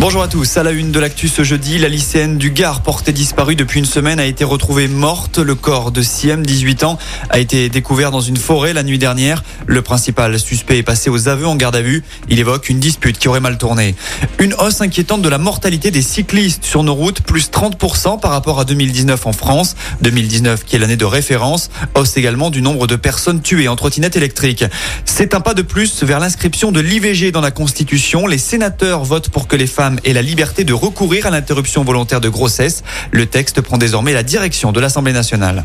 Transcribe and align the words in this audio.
Bonjour 0.00 0.22
à 0.22 0.28
tous. 0.28 0.56
À 0.56 0.64
la 0.64 0.72
une 0.72 0.90
de 0.90 0.98
l'actu 0.98 1.28
ce 1.28 1.44
jeudi, 1.44 1.78
la 1.78 1.88
lycéenne 1.88 2.36
du 2.36 2.50
Gard 2.50 2.82
portée 2.82 3.12
disparue 3.12 3.54
depuis 3.54 3.78
une 3.78 3.86
semaine 3.86 4.18
a 4.18 4.24
été 4.24 4.42
retrouvée 4.42 4.88
morte. 4.88 5.38
Le 5.38 5.54
corps 5.54 5.92
de 5.92 6.02
Siem, 6.02 6.44
18 6.44 6.82
ans, 6.82 6.98
a 7.30 7.38
été 7.38 7.68
découvert 7.68 8.10
dans 8.10 8.20
une 8.20 8.36
forêt 8.36 8.72
la 8.72 8.82
nuit 8.82 8.98
dernière. 8.98 9.44
Le 9.66 9.80
principal 9.80 10.40
suspect 10.40 10.78
est 10.78 10.82
passé 10.82 11.08
aux 11.08 11.28
aveux 11.28 11.46
en 11.46 11.54
garde 11.54 11.76
à 11.76 11.82
vue. 11.82 12.02
Il 12.28 12.40
évoque 12.40 12.68
une 12.68 12.80
dispute 12.80 13.16
qui 13.18 13.28
aurait 13.28 13.40
mal 13.40 13.58
tourné. 13.58 13.94
Une 14.40 14.54
hausse 14.54 14.80
inquiétante 14.80 15.22
de 15.22 15.28
la 15.28 15.38
mortalité 15.38 15.92
des 15.92 16.02
cyclistes 16.02 16.64
sur 16.64 16.82
nos 16.82 16.94
routes, 16.94 17.20
plus 17.20 17.50
30% 17.50 18.18
par 18.18 18.32
rapport 18.32 18.58
à 18.58 18.64
2019 18.64 19.26
en 19.26 19.32
France. 19.32 19.76
2019 20.00 20.64
qui 20.64 20.76
est 20.76 20.78
l'année 20.80 20.96
de 20.96 21.04
référence. 21.04 21.70
Hausse 21.94 22.16
également 22.16 22.50
du 22.50 22.60
nombre 22.60 22.88
de 22.88 22.96
personnes 22.96 23.40
tuées 23.40 23.68
en 23.68 23.76
trottinette 23.76 24.16
électrique. 24.16 24.64
C'est 25.04 25.34
un 25.34 25.40
pas 25.40 25.54
de 25.54 25.62
plus 25.62 26.02
vers 26.02 26.18
l'inscription 26.18 26.72
de 26.72 26.80
l'IVG 26.80 27.30
dans 27.30 27.40
la 27.40 27.52
Constitution. 27.52 28.26
Les 28.26 28.38
sénateurs 28.38 29.04
votent 29.04 29.28
pour 29.28 29.46
que 29.46 29.54
les 29.54 29.68
femmes 29.68 29.81
et 30.04 30.12
la 30.12 30.22
liberté 30.22 30.64
de 30.64 30.72
recourir 30.72 31.26
à 31.26 31.30
l'interruption 31.30 31.84
volontaire 31.84 32.20
de 32.20 32.28
grossesse. 32.28 32.82
Le 33.10 33.26
texte 33.26 33.60
prend 33.60 33.78
désormais 33.78 34.12
la 34.12 34.22
direction 34.22 34.72
de 34.72 34.80
l'Assemblée 34.80 35.12
nationale. 35.12 35.64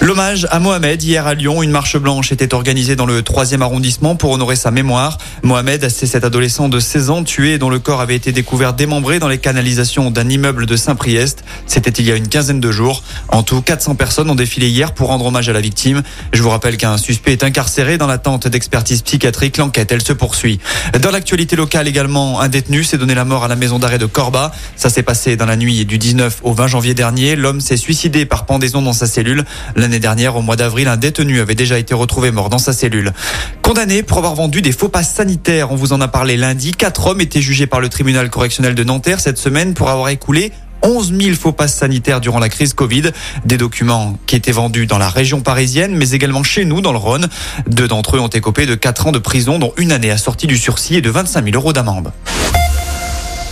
L'hommage 0.00 0.46
à 0.52 0.60
Mohamed 0.60 1.02
hier 1.02 1.26
à 1.26 1.34
Lyon, 1.34 1.60
une 1.60 1.72
marche 1.72 1.96
blanche 1.96 2.30
était 2.30 2.54
organisée 2.54 2.94
dans 2.94 3.04
le 3.04 3.20
3e 3.20 3.62
arrondissement 3.62 4.14
pour 4.14 4.30
honorer 4.30 4.54
sa 4.54 4.70
mémoire. 4.70 5.18
Mohamed, 5.42 5.88
c'est 5.88 6.06
cet 6.06 6.22
adolescent 6.22 6.68
de 6.68 6.78
16 6.78 7.10
ans 7.10 7.24
tué 7.24 7.58
dont 7.58 7.68
le 7.68 7.80
corps 7.80 8.00
avait 8.00 8.14
été 8.14 8.30
découvert 8.30 8.74
démembré 8.74 9.18
dans 9.18 9.26
les 9.26 9.38
canalisations 9.38 10.12
d'un 10.12 10.28
immeuble 10.28 10.66
de 10.66 10.76
Saint-Priest. 10.76 11.42
C'était 11.66 11.90
il 11.90 12.06
y 12.06 12.12
a 12.12 12.14
une 12.14 12.28
quinzaine 12.28 12.60
de 12.60 12.70
jours. 12.70 13.02
En 13.26 13.42
tout, 13.42 13.60
400 13.60 13.96
personnes 13.96 14.30
ont 14.30 14.36
défilé 14.36 14.68
hier 14.68 14.94
pour 14.94 15.08
rendre 15.08 15.26
hommage 15.26 15.48
à 15.48 15.52
la 15.52 15.60
victime. 15.60 16.04
Je 16.32 16.42
vous 16.44 16.50
rappelle 16.50 16.76
qu'un 16.76 16.96
suspect 16.96 17.32
est 17.32 17.42
incarcéré 17.42 17.98
dans 17.98 18.06
l'attente 18.06 18.46
d'expertise 18.46 19.02
psychiatrique. 19.02 19.56
L'enquête, 19.56 19.90
elle 19.90 20.02
se 20.02 20.12
poursuit. 20.12 20.60
Dans 21.02 21.10
l'actualité 21.10 21.56
locale 21.56 21.88
également, 21.88 22.40
un 22.40 22.48
détenu 22.48 22.84
s'est 22.84 22.98
donné 22.98 23.16
la 23.16 23.24
mort 23.24 23.42
à 23.42 23.48
la 23.48 23.56
maison 23.56 23.80
d'arrêt 23.80 23.98
de 23.98 24.06
Corba. 24.06 24.52
Ça 24.76 24.90
s'est 24.90 25.02
passé 25.02 25.34
dans 25.34 25.46
la 25.46 25.56
nuit 25.56 25.84
du 25.84 25.98
19 25.98 26.38
au 26.44 26.52
20 26.52 26.68
janvier 26.68 26.94
dernier. 26.94 27.34
L'homme 27.34 27.60
s'est 27.60 27.76
suicidé 27.76 28.26
par 28.26 28.46
pendaison 28.46 28.80
dans 28.80 28.92
sa 28.92 29.08
cellule. 29.08 29.44
L'année 29.88 30.00
dernière, 30.00 30.36
au 30.36 30.42
mois 30.42 30.56
d'avril, 30.56 30.86
un 30.86 30.98
détenu 30.98 31.40
avait 31.40 31.54
déjà 31.54 31.78
été 31.78 31.94
retrouvé 31.94 32.30
mort 32.30 32.50
dans 32.50 32.58
sa 32.58 32.74
cellule. 32.74 33.14
Condamné 33.62 34.02
pour 34.02 34.18
avoir 34.18 34.34
vendu 34.34 34.60
des 34.60 34.72
faux 34.72 34.90
passes 34.90 35.14
sanitaires, 35.14 35.72
on 35.72 35.76
vous 35.76 35.94
en 35.94 36.02
a 36.02 36.08
parlé 36.08 36.36
lundi. 36.36 36.72
Quatre 36.72 37.06
hommes 37.06 37.22
étaient 37.22 37.40
jugés 37.40 37.66
par 37.66 37.80
le 37.80 37.88
tribunal 37.88 38.28
correctionnel 38.28 38.74
de 38.74 38.84
Nanterre 38.84 39.18
cette 39.18 39.38
semaine 39.38 39.72
pour 39.72 39.88
avoir 39.88 40.10
écoulé 40.10 40.52
11 40.82 41.14
000 41.18 41.36
faux 41.36 41.52
passes 41.52 41.74
sanitaires 41.74 42.20
durant 42.20 42.38
la 42.38 42.50
crise 42.50 42.74
Covid. 42.74 43.12
Des 43.46 43.56
documents 43.56 44.18
qui 44.26 44.36
étaient 44.36 44.52
vendus 44.52 44.84
dans 44.84 44.98
la 44.98 45.08
région 45.08 45.40
parisienne, 45.40 45.96
mais 45.96 46.10
également 46.10 46.42
chez 46.42 46.66
nous, 46.66 46.82
dans 46.82 46.92
le 46.92 46.98
Rhône. 46.98 47.26
Deux 47.66 47.88
d'entre 47.88 48.16
eux 48.16 48.20
ont 48.20 48.28
écopé 48.28 48.66
de 48.66 48.74
4 48.74 49.06
ans 49.06 49.12
de 49.12 49.18
prison, 49.18 49.58
dont 49.58 49.72
une 49.78 49.90
année 49.90 50.10
assortie 50.10 50.46
du 50.46 50.58
sursis 50.58 50.96
et 50.96 51.00
de 51.00 51.08
25 51.08 51.46
000 51.46 51.56
euros 51.56 51.72
d'amende. 51.72 52.12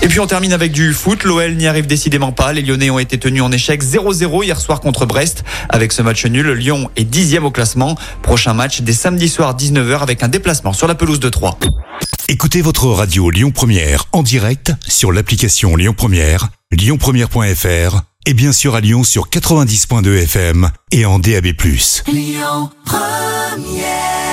Et 0.07 0.09
puis 0.09 0.21
on 0.21 0.27
termine 0.29 0.53
avec 0.53 0.71
du 0.71 0.93
foot. 0.93 1.25
L'OL 1.25 1.57
n'y 1.57 1.67
arrive 1.67 1.89
décidément 1.89 2.31
pas. 2.31 2.53
Les 2.53 2.63
Lyonnais 2.63 2.91
ont 2.91 3.01
été 3.01 3.19
tenus 3.19 3.43
en 3.43 3.51
échec 3.51 3.83
0-0 3.83 4.45
hier 4.45 4.61
soir 4.61 4.81
contre 4.81 5.05
Brest. 5.05 5.43
Avec 5.69 5.93
ce 5.93 6.01
match 6.01 6.25
nul, 6.27 6.53
Lyon 6.53 6.89
est 6.95 7.03
dixième 7.03 7.45
au 7.45 7.51
classement. 7.51 7.97
Prochain 8.23 8.55
match 8.55 8.83
dès 8.83 8.93
samedi 8.93 9.29
soir 9.29 9.57
19h 9.57 9.99
avec 9.99 10.23
un 10.23 10.29
déplacement 10.29 10.73
sur 10.73 10.87
la 10.87 10.95
pelouse 10.95 11.19
de 11.19 11.29
Troyes. 11.29 11.59
Écoutez 12.29 12.63
votre 12.63 12.87
radio 12.87 13.31
Lyon 13.31 13.51
Première 13.51 14.05
en 14.13 14.23
direct 14.23 14.73
sur 14.87 15.11
l'application 15.11 15.75
Lyon 15.75 15.93
Première, 15.97 16.51
lyonpremière.fr 16.71 18.03
et 18.27 18.35
bien 18.35 18.53
sûr 18.53 18.77
à 18.77 18.81
Lyon 18.81 19.03
sur 19.03 19.29
90.2 19.29 20.23
FM 20.23 20.71
et 20.93 21.05
en 21.05 21.19
DAB+. 21.19 21.47
Lyon 22.07 22.71
Première 22.85 24.26